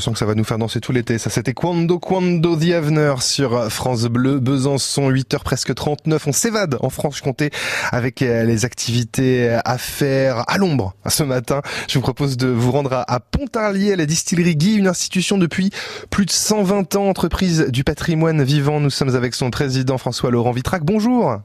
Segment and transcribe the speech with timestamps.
[0.00, 1.18] sens que ça va nous faire danser tout l'été.
[1.18, 6.26] Ça, c'était Quando Quando the Avener sur France Bleu, Besançon, 8h presque 39.
[6.26, 7.50] On s'évade en Franche-Comté
[7.90, 11.62] avec euh, les activités à faire à l'ombre ce matin.
[11.88, 15.70] Je vous propose de vous rendre à Pontarlier, à la distillerie Guy, une institution depuis
[16.10, 18.80] plus de 120 ans, entreprise du patrimoine vivant.
[18.80, 20.84] Nous sommes avec son président François Laurent Vitrac.
[20.84, 21.42] Bonjour.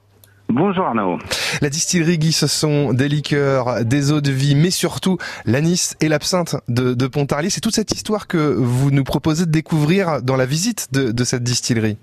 [0.50, 1.18] Bonjour Arnaud.
[1.62, 6.08] La distillerie Guy, ce sont des liqueurs, des eaux de vie, mais surtout l'anis et
[6.08, 7.50] l'absinthe de, de Pontarlier.
[7.50, 11.24] C'est toute cette histoire que vous nous proposez de découvrir dans la visite de, de
[11.26, 11.98] cette distillerie.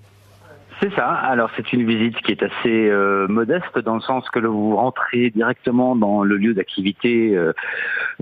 [0.79, 1.07] C'est ça.
[1.07, 5.31] Alors c'est une visite qui est assez euh, modeste dans le sens que vous rentrez
[5.31, 7.53] directement dans le lieu d'activité euh,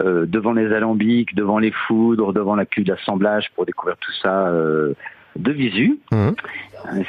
[0.02, 4.50] euh, devant les alambics, devant les foudres, devant la cuve d'assemblage pour découvrir tout ça
[5.36, 6.00] de visu.
[6.12, 6.30] Mmh.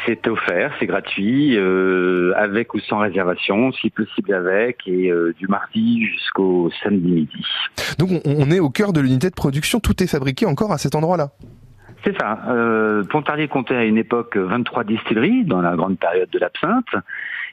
[0.06, 5.48] C'est offert, c'est gratuit, euh, avec ou sans réservation, si possible avec, et euh, du
[5.48, 7.44] mardi jusqu'au samedi midi.
[7.98, 10.94] Donc on est au cœur de l'unité de production, tout est fabriqué encore à cet
[10.94, 11.30] endroit-là
[12.04, 12.38] c'est ça.
[12.48, 16.94] Euh, Pontarlier comptait à une époque 23 distilleries dans la grande période de l'absinthe.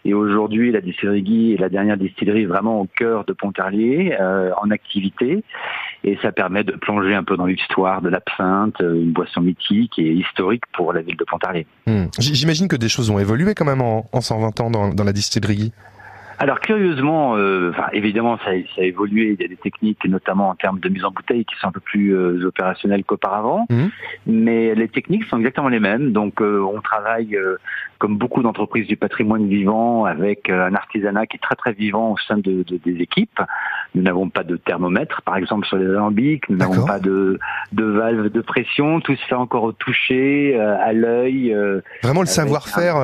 [0.03, 4.51] Et aujourd'hui, la distillerie Guy est la dernière distillerie vraiment au cœur de Pontarlier, euh,
[4.61, 5.43] en activité.
[6.03, 9.99] Et ça permet de plonger un peu dans l'histoire de l'absinthe, euh, une boisson mythique
[9.99, 11.67] et historique pour la ville de Pontarlier.
[11.85, 12.05] Hmm.
[12.17, 15.13] J'imagine que des choses ont évolué quand même en, en 120 ans dans, dans la
[15.13, 15.71] distillerie.
[16.41, 19.35] Alors curieusement, euh, enfin, évidemment, ça, ça, a évolué.
[19.37, 21.71] Il y a des techniques, notamment en termes de mise en bouteille, qui sont un
[21.71, 23.67] peu plus euh, opérationnelles qu'auparavant.
[23.69, 23.85] Mmh.
[24.25, 26.13] Mais les techniques sont exactement les mêmes.
[26.13, 27.37] Donc, euh, on travaille
[28.01, 32.17] comme beaucoup d'entreprises du patrimoine vivant, avec un artisanat qui est très très vivant au
[32.17, 33.39] sein de, de des équipes.
[33.93, 36.49] Nous n'avons pas de thermomètre, par exemple, sur les alambics.
[36.49, 37.39] Nous n'avons pas de,
[37.73, 39.01] de valve de pression.
[39.01, 41.55] Tout se fait encore au toucher, à l'œil.
[42.01, 42.95] Vraiment le savoir-faire.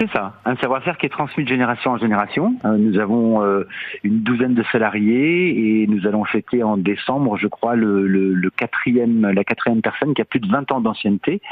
[0.00, 2.54] C'est ça, un savoir-faire qui est transmis de génération en génération.
[2.64, 3.68] Euh, nous avons euh,
[4.02, 9.30] une douzaine de salariés et nous allons fêter en décembre, je crois, le, le, quatrième,
[9.30, 11.42] la quatrième personne qui a plus de 20 ans d'ancienneté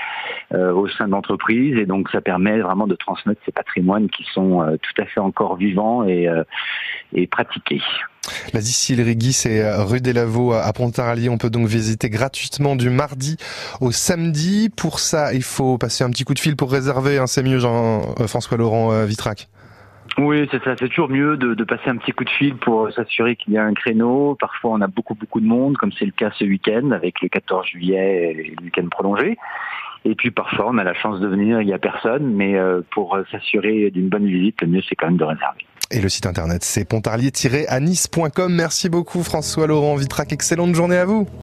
[0.54, 4.24] euh, au sein de l'entreprise et donc ça permet vraiment de transmettre ces patrimoines qui
[4.32, 6.26] sont tout à fait encore vivants et
[7.26, 7.82] pratiqués.
[8.52, 11.28] La distillerie Guy, c'est euh, rue des Lavaux à Pontarlier.
[11.28, 13.36] On peut donc visiter gratuitement du mardi
[13.80, 14.70] au samedi.
[14.74, 17.22] Pour ça, il faut passer un petit coup de fil pour réserver.
[17.26, 19.48] C'est mieux, Jean-François euh, Laurent euh, Vitrac.
[20.18, 20.74] Oui, c'est ça.
[20.74, 23.64] Toujours mieux de, de, passer un petit coup de fil pour s'assurer qu'il y a
[23.64, 24.36] un créneau.
[24.40, 27.28] Parfois, on a beaucoup, beaucoup de monde, comme c'est le cas ce week-end avec le
[27.28, 29.36] 14 juillet et le week-end prolongé.
[30.04, 32.56] Et puis parfois, on a la chance de venir, il n'y a personne, mais
[32.90, 35.67] pour s'assurer d'une bonne visite, le mieux, c'est quand même de réserver.
[35.90, 38.54] Et le site internet, c'est pontarlier-anis.com.
[38.54, 40.32] Merci beaucoup François Laurent Vitrac.
[40.32, 41.28] Excellente journée à vous.